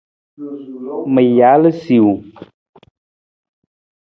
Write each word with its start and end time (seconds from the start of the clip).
Ma 1.13 1.21
jaal 1.37 1.63
suwang. 1.83 2.23